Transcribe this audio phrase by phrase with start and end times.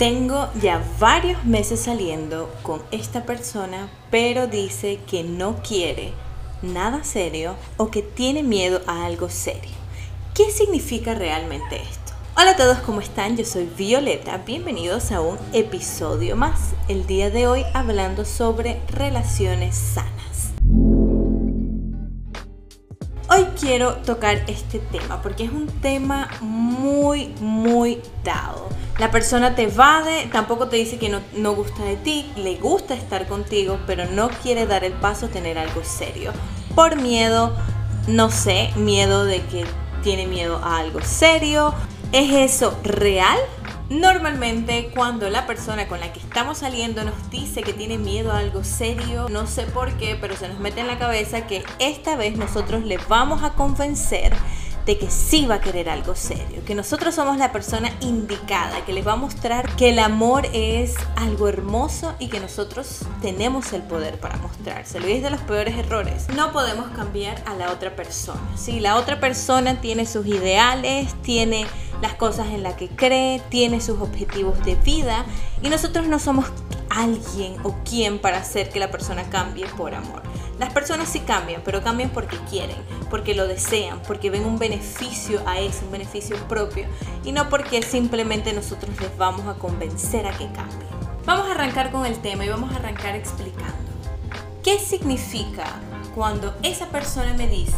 [0.00, 6.14] Tengo ya varios meses saliendo con esta persona, pero dice que no quiere
[6.62, 9.76] nada serio o que tiene miedo a algo serio.
[10.32, 12.14] ¿Qué significa realmente esto?
[12.34, 13.36] Hola a todos, ¿cómo están?
[13.36, 16.70] Yo soy Violeta, bienvenidos a un episodio más.
[16.88, 20.29] El día de hoy hablando sobre relaciones sanas.
[23.40, 28.68] Hoy quiero tocar este tema porque es un tema muy, muy dado
[29.00, 32.92] la persona te evade, tampoco te dice que no, no, gusta de ti, le gusta
[32.92, 36.32] estar contigo, pero no quiere dar el paso a tener algo serio.
[36.74, 37.56] Por miedo,
[38.08, 39.64] no sé, miedo de que
[40.02, 41.72] tiene miedo a algo serio.
[42.12, 43.38] ¿Es eso real?
[43.90, 48.38] Normalmente cuando la persona con la que estamos saliendo nos dice que tiene miedo a
[48.38, 52.14] algo serio, no sé por qué, pero se nos mete en la cabeza que esta
[52.14, 54.32] vez nosotros le vamos a convencer
[54.86, 58.92] de que sí va a querer algo serio, que nosotros somos la persona indicada, que
[58.92, 63.82] les va a mostrar que el amor es algo hermoso y que nosotros tenemos el
[63.82, 65.08] poder para mostrárselo.
[65.08, 66.28] Y es de los peores errores.
[66.36, 68.40] No podemos cambiar a la otra persona.
[68.56, 71.66] Si la otra persona tiene sus ideales, tiene
[72.00, 75.24] las cosas en las que cree, tiene sus objetivos de vida
[75.62, 76.46] y nosotros no somos
[76.88, 80.22] alguien o quien para hacer que la persona cambie por amor.
[80.58, 82.76] Las personas sí cambian, pero cambian porque quieren,
[83.08, 86.86] porque lo desean, porque ven un beneficio a eso, un beneficio propio,
[87.24, 90.90] y no porque simplemente nosotros les vamos a convencer a que cambien.
[91.24, 93.74] Vamos a arrancar con el tema y vamos a arrancar explicando.
[94.62, 95.64] ¿Qué significa
[96.14, 97.74] cuando esa persona me dice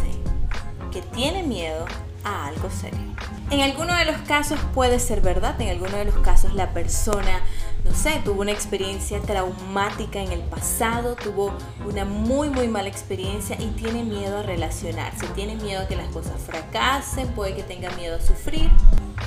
[0.90, 1.84] que tiene miedo
[2.24, 3.11] a algo serio?
[3.52, 7.42] En alguno de los casos puede ser verdad, en alguno de los casos la persona
[7.84, 11.52] no sé, tuvo una experiencia traumática en el pasado, tuvo
[11.84, 16.08] una muy muy mala experiencia y tiene miedo a relacionarse, tiene miedo a que las
[16.08, 18.70] cosas fracasen, puede que tenga miedo a sufrir.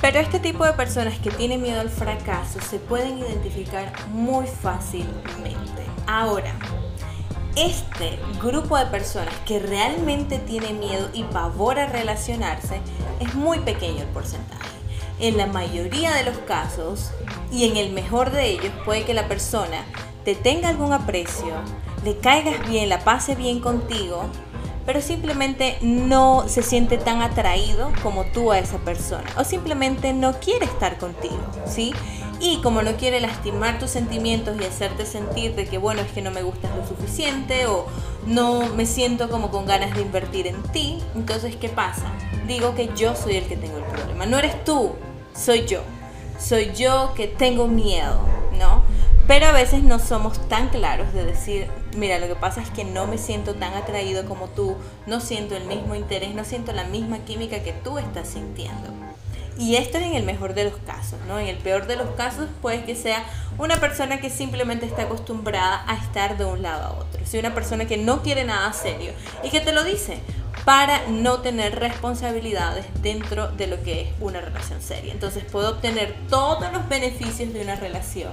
[0.00, 5.84] Pero este tipo de personas que tienen miedo al fracaso se pueden identificar muy fácilmente.
[6.08, 6.52] Ahora,
[7.56, 12.80] este grupo de personas que realmente tiene miedo y pavor a relacionarse
[13.18, 14.66] es muy pequeño el porcentaje
[15.18, 17.10] en la mayoría de los casos
[17.50, 19.84] y en el mejor de ellos puede que la persona
[20.24, 21.54] te tenga algún aprecio,
[22.04, 24.24] le caigas bien, la pase bien contigo,
[24.84, 30.34] pero simplemente no se siente tan atraído como tú a esa persona o simplemente no
[30.34, 31.92] quiere estar contigo, ¿sí?
[32.40, 36.22] Y como no quiere lastimar tus sentimientos y hacerte sentir de que bueno, es que
[36.22, 37.86] no me gustas lo suficiente o
[38.26, 42.12] no me siento como con ganas de invertir en ti, entonces ¿qué pasa?
[42.46, 44.92] Digo que yo soy el que tengo el problema, no eres tú,
[45.34, 45.80] soy yo.
[46.38, 48.20] Soy yo que tengo miedo,
[48.58, 48.82] ¿no?
[49.26, 52.84] Pero a veces no somos tan claros de decir, mira, lo que pasa es que
[52.84, 54.76] no me siento tan atraído como tú,
[55.06, 59.05] no siento el mismo interés, no siento la misma química que tú estás sintiendo.
[59.58, 61.38] Y esto es en el mejor de los casos, ¿no?
[61.38, 63.24] En el peor de los casos puede que sea
[63.58, 67.24] una persona que simplemente está acostumbrada a estar de un lado a otro.
[67.24, 69.12] Si una persona que no quiere nada serio
[69.42, 70.20] y que te lo dice,
[70.66, 75.12] para no tener responsabilidades dentro de lo que es una relación seria.
[75.12, 78.32] Entonces puedo obtener todos los beneficios de una relación,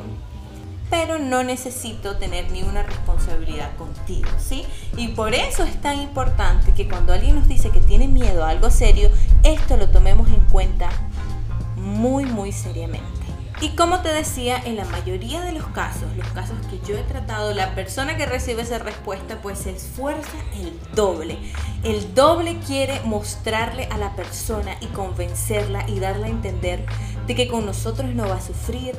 [0.90, 4.66] pero no necesito tener ni una responsabilidad contigo, ¿sí?
[4.98, 8.50] Y por eso es tan importante que cuando alguien nos dice que tiene miedo a
[8.50, 9.12] algo serio,
[9.44, 10.90] esto lo tomemos en cuenta
[11.84, 13.24] muy, muy seriamente.
[13.62, 17.04] Y como te decía, en la mayoría de los casos, los casos que yo he
[17.04, 21.38] tratado, la persona que recibe esa respuesta pues se esfuerza el doble.
[21.84, 26.86] El doble quiere mostrarle a la persona y convencerla y darle a entender
[27.28, 28.96] de que con nosotros no va a sufrir,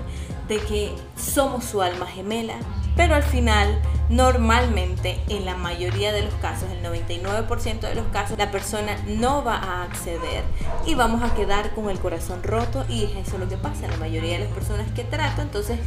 [0.49, 2.55] de que somos su alma gemela,
[2.97, 8.39] pero al final normalmente en la mayoría de los casos, el 99% de los casos,
[8.39, 10.45] la persona no va a acceder
[10.87, 13.87] y vamos a quedar con el corazón roto y es eso lo que pasa.
[13.89, 15.79] La mayoría de las personas que trato entonces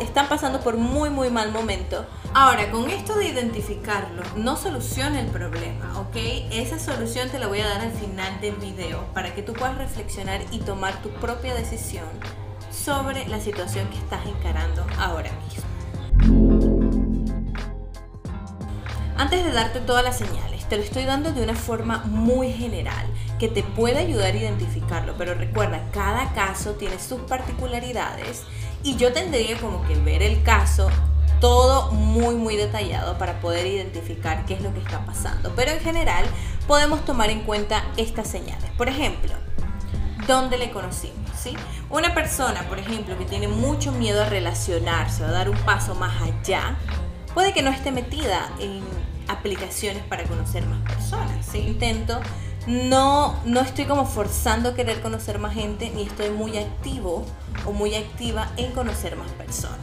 [0.00, 2.06] están pasando por muy muy mal momento.
[2.34, 6.16] Ahora, con esto de identificarlo, no soluciona el problema, ¿ok?
[6.50, 9.76] Esa solución te la voy a dar al final del video para que tú puedas
[9.78, 12.06] reflexionar y tomar tu propia decisión
[12.70, 15.67] sobre la situación que estás encarando ahora mismo.
[19.18, 23.04] Antes de darte todas las señales, te lo estoy dando de una forma muy general
[23.40, 28.44] que te puede ayudar a identificarlo, pero recuerda, cada caso tiene sus particularidades
[28.84, 30.88] y yo tendría como que ver el caso
[31.40, 35.52] todo muy muy detallado para poder identificar qué es lo que está pasando.
[35.56, 36.24] Pero en general
[36.68, 38.70] podemos tomar en cuenta estas señales.
[38.78, 39.32] Por ejemplo,
[40.28, 41.28] ¿dónde le conocimos?
[41.36, 41.56] ¿sí?
[41.90, 45.96] Una persona, por ejemplo, que tiene mucho miedo a relacionarse o a dar un paso
[45.96, 46.76] más allá,
[47.38, 48.80] puede que no esté metida en
[49.28, 51.54] aplicaciones para conocer más personas.
[51.54, 52.20] Intento
[52.66, 57.24] no, no estoy como forzando querer conocer más gente, ni estoy muy activo
[57.64, 59.78] o muy activa en conocer más personas.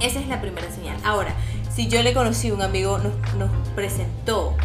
[0.00, 0.96] Esa es la primera señal.
[1.04, 1.32] Ahora,
[1.72, 4.56] si yo le conocí, un amigo nos, nos presentó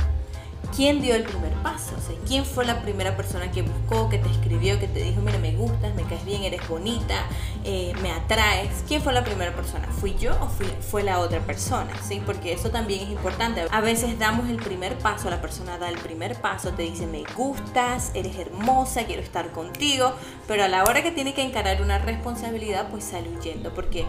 [0.75, 1.95] ¿quién dio el primer paso?
[2.27, 5.53] ¿quién fue la primera persona que buscó, que te escribió, que te dijo, mira, me
[5.55, 7.25] gustas, me caes bien, eres bonita,
[7.63, 8.83] eh, me atraes?
[8.87, 9.87] ¿Quién fue la primera persona?
[9.87, 10.49] ¿Fui yo o
[10.81, 11.91] fue la otra persona?
[12.03, 12.21] ¿Sí?
[12.25, 13.65] Porque eso también es importante.
[13.71, 17.23] A veces damos el primer paso, la persona da el primer paso, te dice, me
[17.35, 20.13] gustas, eres hermosa, quiero estar contigo,
[20.47, 24.05] pero a la hora que tiene que encarar una responsabilidad, pues sale huyendo, porque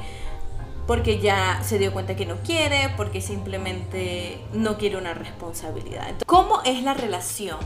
[0.89, 6.15] porque ya se dio cuenta que no quiere, porque simplemente no quiere una responsabilidad.
[6.25, 7.59] ¿Cómo es la relación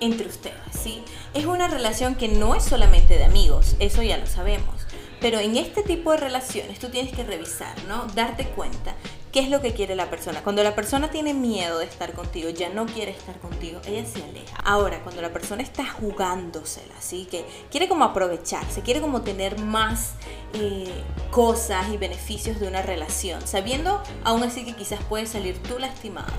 [0.00, 0.58] entre ustedes?
[0.72, 1.04] ¿sí?
[1.34, 4.74] Es una relación que no es solamente de amigos, eso ya lo sabemos.
[5.20, 8.06] Pero en este tipo de relaciones tú tienes que revisar, ¿no?
[8.08, 8.96] Darte cuenta
[9.32, 10.42] qué es lo que quiere la persona.
[10.42, 14.22] Cuando la persona tiene miedo de estar contigo, ya no quiere estar contigo, ella se
[14.22, 14.56] aleja.
[14.64, 20.14] Ahora, cuando la persona está jugándosela, así que quiere como aprovecharse, quiere como tener más
[20.54, 25.78] eh, cosas y beneficios de una relación, sabiendo aún así que quizás puede salir tú
[25.78, 26.32] lastimada,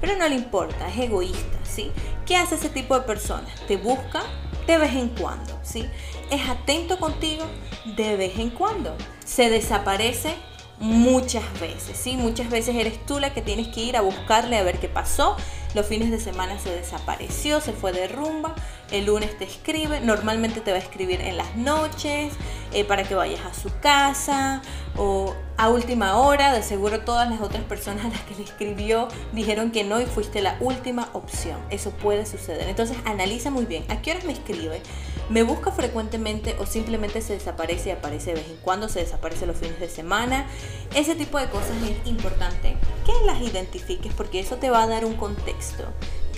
[0.00, 1.90] pero no le importa, es egoísta, ¿sí?
[2.24, 3.52] ¿Qué hace ese tipo de personas?
[3.66, 4.22] Te busca
[4.66, 5.86] de vez en cuando, ¿sí?
[6.30, 7.44] Es atento contigo
[7.96, 8.96] de vez en cuando.
[9.24, 10.34] Se desaparece
[10.78, 12.16] muchas veces, ¿sí?
[12.16, 15.36] Muchas veces eres tú la que tienes que ir a buscarle a ver qué pasó.
[15.74, 18.54] Los fines de semana se desapareció, se fue de rumba.
[18.90, 22.32] El lunes te escribe, normalmente te va a escribir en las noches
[22.72, 24.62] eh, para que vayas a su casa
[24.96, 26.52] o a última hora.
[26.52, 30.06] De seguro todas las otras personas a las que le escribió dijeron que no y
[30.06, 31.58] fuiste la última opción.
[31.70, 32.68] Eso puede suceder.
[32.68, 34.82] Entonces analiza muy bien a qué horas me escribe
[35.28, 39.46] me busca frecuentemente o simplemente se desaparece y aparece de vez en cuando, se desaparece
[39.46, 40.46] los fines de semana.
[40.94, 45.04] Ese tipo de cosas es importante que las identifiques porque eso te va a dar
[45.04, 45.84] un contexto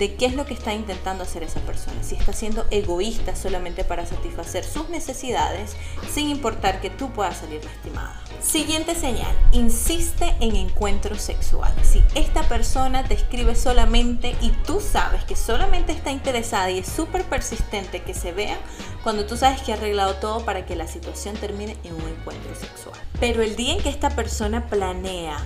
[0.01, 2.01] de qué es lo que está intentando hacer esa persona.
[2.01, 5.75] Si está siendo egoísta solamente para satisfacer sus necesidades,
[6.11, 8.19] sin importar que tú puedas salir lastimada.
[8.41, 11.85] Siguiente señal, insiste en encuentros sexuales.
[11.85, 16.87] Si esta persona te escribe solamente y tú sabes que solamente está interesada y es
[16.87, 18.57] súper persistente que se vea,
[19.03, 22.55] cuando tú sabes que ha arreglado todo para que la situación termine en un encuentro
[22.55, 22.99] sexual.
[23.19, 25.37] Pero el día en que esta persona planea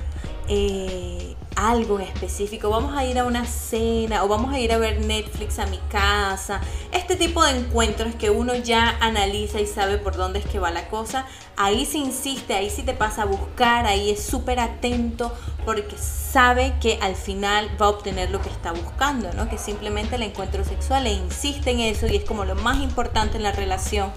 [0.47, 4.77] eh, algo en específico, vamos a ir a una cena o vamos a ir a
[4.77, 6.59] ver Netflix a mi casa,
[6.91, 10.71] este tipo de encuentros que uno ya analiza y sabe por dónde es que va
[10.71, 11.25] la cosa,
[11.55, 15.31] ahí se insiste, ahí sí te pasa a buscar, ahí es súper atento
[15.65, 19.49] porque sabe que al final va a obtener lo que está buscando, ¿no?
[19.49, 23.37] Que simplemente el encuentro sexual e insiste en eso y es como lo más importante
[23.37, 24.11] en la relación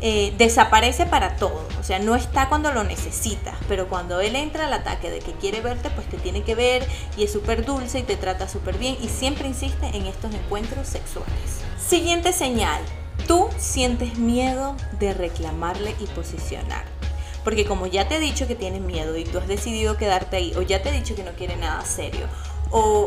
[0.00, 1.66] eh, desaparece para todo.
[1.80, 5.32] O sea, no está cuando lo necesitas, pero cuando él entra al ataque de que
[5.32, 6.86] quiere verte, pues te tiene que ver
[7.16, 10.88] y es súper dulce y te trata súper bien y siempre insiste en estos encuentros
[10.88, 11.60] sexuales.
[11.78, 12.80] Siguiente señal,
[13.26, 16.84] tú sientes miedo de reclamarle y posicionar.
[17.44, 20.54] Porque como ya te he dicho que tienes miedo y tú has decidido quedarte ahí,
[20.56, 22.26] o ya te he dicho que no quiere nada serio,
[22.70, 23.06] o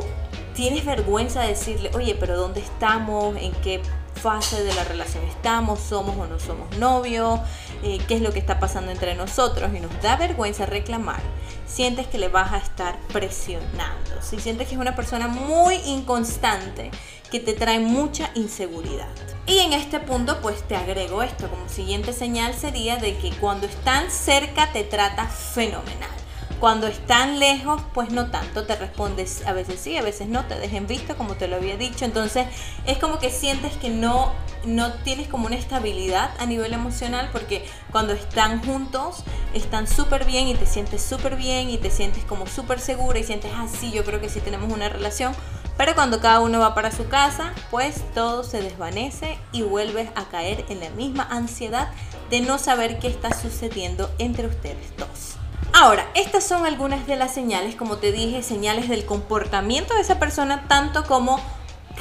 [0.54, 3.36] tienes vergüenza de decirle, oye, pero ¿dónde estamos?
[3.38, 3.82] ¿En qué
[4.18, 7.40] fase de la relación estamos, somos o no somos novios,
[7.84, 11.22] eh, qué es lo que está pasando entre nosotros y nos da vergüenza reclamar,
[11.66, 16.92] sientes que le vas a estar presionando, si sientes que es una persona muy inconstante,
[17.32, 19.10] que te trae mucha inseguridad.
[19.46, 23.68] Y en este punto pues te agrego esto, como siguiente señal sería de que cuando
[23.68, 26.27] están cerca te trata fenomenal.
[26.60, 30.56] Cuando están lejos, pues no tanto, te respondes a veces sí, a veces no, te
[30.56, 32.04] dejen visto como te lo había dicho.
[32.04, 32.48] Entonces
[32.86, 34.34] es como que sientes que no,
[34.66, 39.24] no tienes como una estabilidad a nivel emocional porque cuando están juntos
[39.54, 43.24] están súper bien y te sientes súper bien y te sientes como súper segura y
[43.24, 45.34] sientes ah, yo creo que sí tenemos una relación.
[45.78, 50.26] Pero cuando cada uno va para su casa, pues todo se desvanece y vuelves a
[50.26, 51.92] caer en la misma ansiedad
[52.32, 55.37] de no saber qué está sucediendo entre ustedes dos.
[55.80, 60.18] Ahora, estas son algunas de las señales, como te dije, señales del comportamiento de esa
[60.18, 61.40] persona, tanto como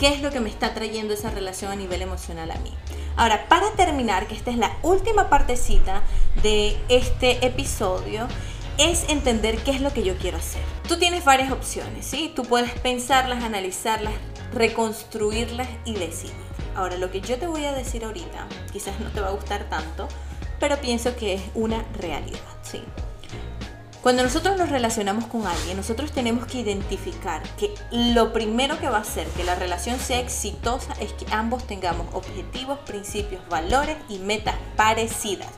[0.00, 2.73] qué es lo que me está trayendo esa relación a nivel emocional a mí.
[3.16, 6.00] Ahora, para terminar, que esta es la última partecita
[6.42, 8.26] de este episodio,
[8.78, 10.62] es entender qué es lo que yo quiero hacer.
[10.88, 12.33] Tú tienes varias opciones, ¿sí?
[12.35, 14.14] Tú puedes pensarlas, analizarlas,
[14.54, 16.33] reconstruirlas y decidir.
[16.75, 19.68] Ahora, lo que yo te voy a decir ahorita, quizás no te va a gustar
[19.68, 20.09] tanto,
[20.59, 22.80] pero pienso que es una realidad, ¿sí?
[24.06, 28.98] Cuando nosotros nos relacionamos con alguien, nosotros tenemos que identificar que lo primero que va
[28.98, 34.18] a hacer que la relación sea exitosa es que ambos tengamos objetivos, principios, valores y
[34.18, 35.48] metas parecidas.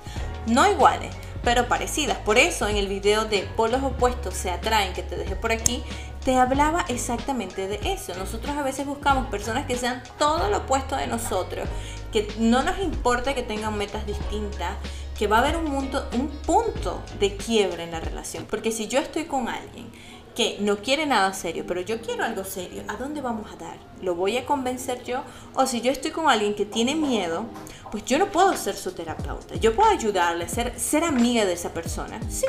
[0.46, 1.14] no iguales,
[1.44, 2.16] pero parecidas.
[2.16, 5.82] Por eso en el video de polos opuestos se atraen que te dejé por aquí,
[6.24, 8.14] te hablaba exactamente de eso.
[8.14, 11.68] Nosotros a veces buscamos personas que sean todo lo opuesto de nosotros,
[12.12, 14.78] que no nos importa que tengan metas distintas,
[15.18, 18.46] que va a haber un, punto, un punto de quiebre en la relación.
[18.48, 19.90] Porque si yo estoy con alguien
[20.36, 23.76] que no quiere nada serio, pero yo quiero algo serio, ¿a dónde vamos a dar?
[24.00, 25.24] ¿Lo voy a convencer yo?
[25.54, 27.46] O si yo estoy con alguien que tiene miedo,
[27.90, 29.56] pues yo no puedo ser su terapeuta.
[29.56, 32.46] Yo puedo ayudarle ser, ser amiga de esa persona, sí,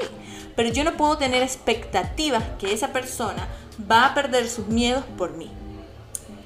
[0.56, 3.48] pero yo no puedo tener expectativas que esa persona
[3.90, 5.50] va a perder sus miedos por mí.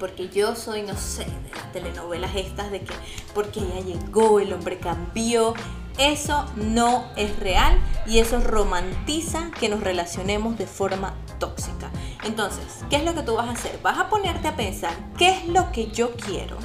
[0.00, 2.94] Porque yo soy, no sé, de las telenovelas estas de que
[3.34, 5.54] porque ella llegó, el hombre cambió,
[5.98, 11.90] eso no es real y eso romantiza que nos relacionemos de forma tóxica.
[12.24, 13.78] Entonces, ¿qué es lo que tú vas a hacer?
[13.82, 16.56] Vas a ponerte a pensar qué es lo que yo quiero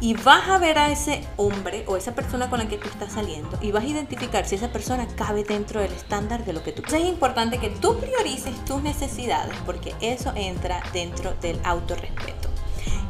[0.00, 3.12] y vas a ver a ese hombre o esa persona con la que tú estás
[3.12, 6.72] saliendo y vas a identificar si esa persona cabe dentro del estándar de lo que
[6.72, 7.06] tú quieres.
[7.06, 12.45] Es importante que tú priorices tus necesidades porque eso entra dentro del autorrespeto.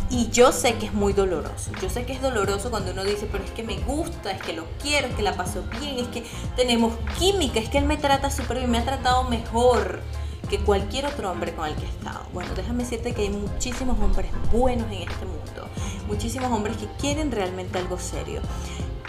[0.09, 1.73] Y yo sé que es muy doloroso.
[1.83, 4.53] Yo sé que es doloroso cuando uno dice, pero es que me gusta, es que
[4.53, 7.97] lo quiero, es que la paso bien, es que tenemos química, es que él me
[7.97, 10.01] trata súper bien, me ha tratado mejor
[10.49, 12.21] que cualquier otro hombre con el que he estado.
[12.33, 15.69] Bueno, déjame decirte que hay muchísimos hombres buenos en este mundo,
[16.07, 18.41] muchísimos hombres que quieren realmente algo serio.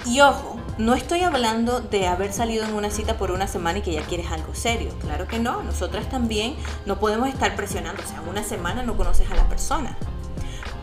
[0.05, 3.81] Y ojo, no estoy hablando de haber salido en una cita por una semana y
[3.81, 4.89] que ya quieres algo serio.
[5.01, 8.01] Claro que no, nosotras también no podemos estar presionando.
[8.03, 9.97] O sea, una semana no conoces a la persona.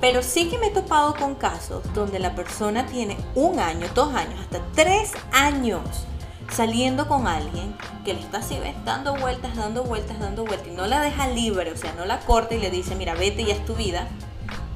[0.01, 4.15] Pero sí que me he topado con casos donde la persona tiene un año, dos
[4.15, 6.07] años, hasta tres años
[6.51, 7.75] saliendo con alguien
[8.05, 11.73] que le está así, dando vueltas, dando vueltas, dando vueltas y no la deja libre,
[11.73, 14.09] o sea, no la corta y le dice, mira, vete, ya es tu vida,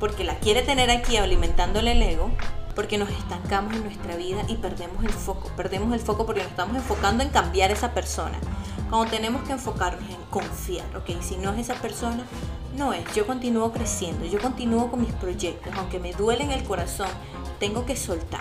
[0.00, 2.30] porque la quiere tener aquí alimentándole el ego,
[2.74, 6.50] porque nos estancamos en nuestra vida y perdemos el foco, perdemos el foco porque nos
[6.50, 8.38] estamos enfocando en cambiar esa persona.
[8.90, 12.24] Cuando tenemos que enfocarnos en confiar, ok, si no es esa persona,
[12.74, 13.04] no es.
[13.14, 17.08] Yo continúo creciendo, yo continúo con mis proyectos, aunque me duele en el corazón,
[17.60, 18.40] tengo que soltar.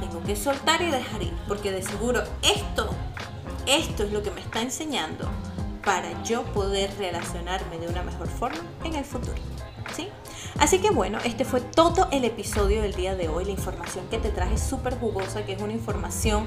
[0.00, 2.88] Tengo que soltar y dejar ir, porque de seguro esto,
[3.66, 5.28] esto es lo que me está enseñando
[5.84, 9.36] para yo poder relacionarme de una mejor forma en el futuro.
[9.98, 10.08] ¿Sí?
[10.60, 13.44] Así que bueno, este fue todo el episodio del día de hoy.
[13.44, 16.46] La información que te traje súper jugosa, que es una información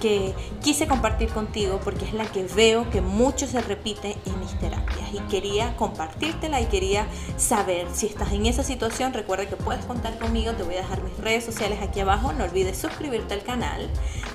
[0.00, 4.56] que quise compartir contigo porque es la que veo que mucho se repite en mis
[4.60, 4.91] terapias.
[5.12, 9.12] Y quería compartírtela y quería saber si estás en esa situación.
[9.12, 10.52] Recuerda que puedes contar conmigo.
[10.52, 12.32] Te voy a dejar mis redes sociales aquí abajo.
[12.32, 13.88] No olvides suscribirte al canal,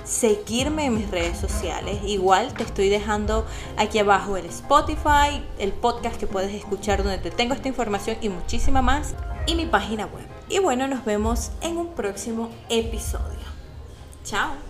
[0.04, 1.98] seguirme en mis redes sociales.
[2.04, 7.30] Igual te estoy dejando aquí abajo el Spotify, el podcast que puedes escuchar donde te
[7.30, 9.14] tengo esta información y muchísima más
[9.46, 10.26] y mi página web.
[10.48, 13.48] Y bueno, nos vemos en un próximo episodio.
[14.24, 14.67] Chao.